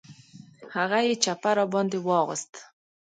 [0.75, 2.53] هغه یې چپه را باندې واغوست.